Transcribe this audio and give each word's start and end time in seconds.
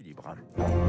équilibre. 0.00 0.22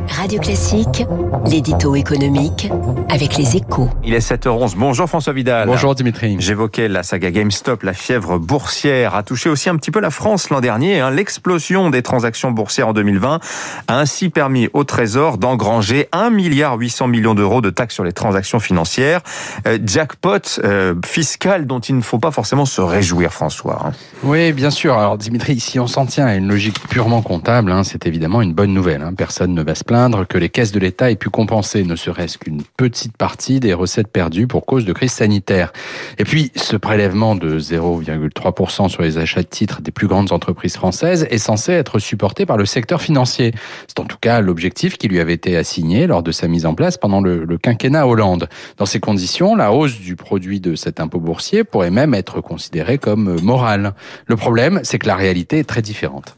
Radio 0.07 0.39
Classique, 0.39 1.05
l'édito 1.45 1.95
économique 1.95 2.69
avec 3.09 3.37
les 3.37 3.55
échos. 3.55 3.89
Il 4.03 4.13
est 4.13 4.19
7h11. 4.19 4.73
Bonjour 4.77 5.07
François 5.07 5.33
Vidal. 5.33 5.67
Bonjour 5.67 5.95
Dimitri. 5.95 6.35
J'évoquais 6.39 6.87
la 6.87 7.03
saga 7.03 7.31
GameStop, 7.31 7.83
la 7.83 7.93
fièvre 7.93 8.37
boursière 8.37 9.15
a 9.15 9.23
touché 9.23 9.49
aussi 9.49 9.69
un 9.69 9.77
petit 9.77 9.91
peu 9.91 9.99
la 9.99 10.11
France 10.11 10.49
l'an 10.49 10.59
dernier. 10.59 10.99
Hein. 10.99 11.11
L'explosion 11.11 11.89
des 11.89 12.01
transactions 12.01 12.51
boursières 12.51 12.89
en 12.89 12.93
2020 12.93 13.39
a 13.87 13.97
ainsi 13.97 14.29
permis 14.29 14.69
au 14.73 14.83
Trésor 14.83 15.37
d'engranger 15.37 16.07
1 16.11 16.29
milliard 16.29 16.77
800 16.77 17.07
millions 17.07 17.33
d'euros 17.33 17.61
de 17.61 17.69
taxes 17.69 17.95
sur 17.95 18.03
les 18.03 18.13
transactions 18.13 18.59
financières. 18.59 19.21
Euh, 19.67 19.79
jackpot 19.83 20.59
euh, 20.63 20.95
fiscal 21.05 21.65
dont 21.65 21.79
il 21.79 21.95
ne 21.95 22.01
faut 22.01 22.19
pas 22.19 22.31
forcément 22.31 22.65
se 22.65 22.81
réjouir, 22.81 23.33
François. 23.33 23.87
Hein. 23.87 23.91
Oui, 24.23 24.51
bien 24.53 24.71
sûr. 24.71 24.97
Alors 24.97 25.17
Dimitri, 25.17 25.59
si 25.59 25.79
on 25.79 25.87
s'en 25.87 26.05
tient 26.05 26.25
à 26.25 26.35
une 26.35 26.47
logique 26.47 26.79
purement 26.89 27.21
comptable, 27.21 27.71
hein, 27.71 27.83
c'est 27.83 28.05
évidemment 28.05 28.41
une 28.41 28.53
bonne 28.53 28.73
nouvelle. 28.73 29.00
Hein. 29.01 29.13
Personne 29.13 29.53
ne 29.53 29.63
va 29.63 29.75
se 29.75 29.83
plaindre 29.83 30.25
que 30.27 30.37
les 30.37 30.49
caisses 30.49 30.71
de 30.71 30.79
l'État 30.79 31.11
aient 31.11 31.15
pu 31.15 31.29
compenser 31.29 31.83
ne 31.83 31.95
serait-ce 31.95 32.37
qu'une 32.37 32.63
petite 32.77 33.17
partie 33.17 33.59
des 33.59 33.73
recettes 33.73 34.07
perdues 34.07 34.47
pour 34.47 34.65
cause 34.65 34.85
de 34.85 34.93
crise 34.93 35.11
sanitaire. 35.11 35.73
Et 36.17 36.23
puis, 36.23 36.51
ce 36.55 36.75
prélèvement 36.75 37.35
de 37.35 37.59
0,3% 37.59 38.89
sur 38.89 39.01
les 39.01 39.17
achats 39.17 39.41
de 39.41 39.47
titres 39.47 39.81
des 39.81 39.91
plus 39.91 40.07
grandes 40.07 40.31
entreprises 40.31 40.75
françaises 40.75 41.27
est 41.29 41.37
censé 41.37 41.71
être 41.73 41.99
supporté 41.99 42.45
par 42.45 42.57
le 42.57 42.65
secteur 42.65 43.01
financier. 43.01 43.53
C'est 43.87 43.99
en 43.99 44.05
tout 44.05 44.17
cas 44.19 44.41
l'objectif 44.41 44.97
qui 44.97 45.07
lui 45.07 45.19
avait 45.19 45.33
été 45.33 45.57
assigné 45.57 46.07
lors 46.07 46.23
de 46.23 46.31
sa 46.31 46.47
mise 46.47 46.65
en 46.65 46.75
place 46.75 46.97
pendant 46.97 47.21
le, 47.21 47.45
le 47.45 47.57
quinquennat 47.57 48.07
Hollande. 48.07 48.47
Dans 48.77 48.85
ces 48.85 48.99
conditions, 48.99 49.55
la 49.55 49.71
hausse 49.71 49.99
du 49.99 50.15
produit 50.15 50.59
de 50.59 50.75
cet 50.75 50.99
impôt 50.99 51.19
boursier 51.19 51.63
pourrait 51.63 51.91
même 51.91 52.13
être 52.13 52.41
considérée 52.41 52.97
comme 52.97 53.39
morale. 53.41 53.93
Le 54.25 54.35
problème, 54.35 54.79
c'est 54.83 54.99
que 54.99 55.07
la 55.07 55.15
réalité 55.15 55.59
est 55.59 55.67
très 55.67 55.81
différente. 55.81 56.35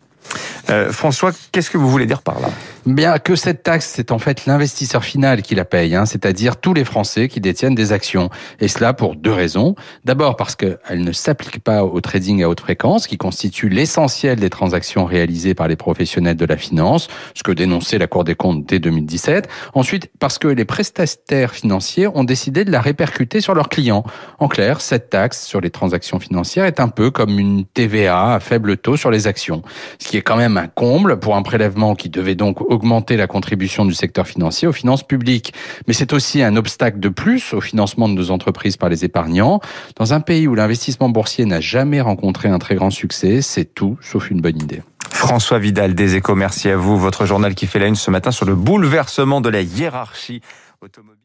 Euh, 0.70 0.91
François, 0.91 1.31
qu'est-ce 1.52 1.70
que 1.70 1.77
vous 1.77 1.90
voulez 1.90 2.05
dire 2.05 2.22
par 2.22 2.40
là? 2.40 2.49
Bien 2.85 3.17
que 3.17 3.35
cette 3.35 3.63
taxe, 3.63 3.91
c'est 3.94 4.12
en 4.12 4.20
fait 4.20 4.45
l'investisseur 4.45 5.03
final 5.03 5.41
qui 5.41 5.55
la 5.55 5.66
paye, 5.66 5.95
hein, 5.95 6.05
c'est-à-dire 6.05 6.58
tous 6.58 6.73
les 6.73 6.83
Français 6.83 7.30
qui 7.30 7.39
détiennent 7.39 7.75
des 7.75 7.92
actions. 7.92 8.30
Et 8.59 8.67
cela 8.67 8.94
pour 8.94 9.16
deux 9.16 9.31
raisons. 9.31 9.75
D'abord 10.03 10.36
parce 10.36 10.55
qu'elle 10.55 10.80
ne 10.92 11.11
s'applique 11.11 11.64
pas 11.64 11.83
au 11.83 12.02
trading 12.02 12.44
à 12.44 12.50
haute 12.50 12.59
fréquence, 12.59 13.08
qui 13.08 13.17
constitue 13.17 13.70
l'essentiel 13.70 14.39
des 14.39 14.50
transactions 14.50 15.05
réalisées 15.05 15.53
par 15.53 15.67
les 15.67 15.75
professionnels 15.75 16.36
de 16.36 16.45
la 16.45 16.58
finance, 16.58 17.08
ce 17.36 17.44
que 17.44 17.52
dénonçait 17.52 17.98
la 17.98 18.08
Cour 18.08 18.23
des 18.23 18.36
comptes 18.36 18.66
dès 18.66 18.80
2017. 18.80 19.48
Ensuite, 19.73 20.09
parce 20.20 20.38
que 20.38 20.48
les 20.48 20.66
prestataires 20.66 21.53
financiers 21.53 22.08
ont 22.08 22.23
décidé 22.23 22.66
de 22.66 22.72
la 22.72 22.81
répercuter 22.81 23.42
sur 23.42 23.53
leurs 23.53 23.70
clients. 23.70 24.03
En 24.39 24.48
clair, 24.48 24.81
cette 24.81 25.09
taxe 25.09 25.45
sur 25.45 25.61
les 25.61 25.70
transactions 25.70 26.20
financières 26.20 26.66
est 26.66 26.80
un 26.80 26.89
peu 26.89 27.11
comme 27.11 27.39
une 27.39 27.66
TVA 27.66 28.33
à 28.33 28.39
faible 28.39 28.77
taux 28.77 28.98
sur 28.98 29.11
les 29.11 29.27
actions, 29.27 29.61
ce 30.00 30.08
qui 30.08 30.17
est 30.17 30.22
quand 30.22 30.38
un 30.57 30.67
comble 30.67 31.19
pour 31.19 31.35
un 31.35 31.41
prélèvement 31.41 31.95
qui 31.95 32.09
devait 32.09 32.35
donc 32.35 32.61
augmenter 32.61 33.17
la 33.17 33.27
contribution 33.27 33.85
du 33.85 33.93
secteur 33.93 34.27
financier 34.27 34.67
aux 34.67 34.73
finances 34.73 35.03
publiques. 35.03 35.53
Mais 35.87 35.93
c'est 35.93 36.13
aussi 36.13 36.41
un 36.41 36.55
obstacle 36.55 36.99
de 36.99 37.09
plus 37.09 37.53
au 37.53 37.61
financement 37.61 38.09
de 38.09 38.13
nos 38.13 38.31
entreprises 38.31 38.77
par 38.77 38.89
les 38.89 39.05
épargnants. 39.05 39.59
Dans 39.95 40.13
un 40.13 40.19
pays 40.19 40.47
où 40.47 40.55
l'investissement 40.55 41.09
boursier 41.09 41.45
n'a 41.45 41.61
jamais 41.61 42.01
rencontré 42.01 42.49
un 42.49 42.59
très 42.59 42.75
grand 42.75 42.89
succès, 42.89 43.41
c'est 43.41 43.65
tout 43.65 43.97
sauf 44.01 44.29
une 44.29 44.41
bonne 44.41 44.61
idée. 44.61 44.81
François 45.09 45.59
Vidal 45.59 45.93
des 45.93 46.15
Échos, 46.15 46.35
merci 46.35 46.69
à 46.69 46.75
vous. 46.75 46.97
Votre 46.97 47.25
journal 47.25 47.55
qui 47.55 47.67
fait 47.67 47.79
la 47.79 47.87
une 47.87 47.95
ce 47.95 48.11
matin 48.11 48.31
sur 48.31 48.45
le 48.45 48.55
bouleversement 48.55 49.41
de 49.41 49.49
la 49.49 49.61
hiérarchie 49.61 50.41
automobile. 50.81 51.19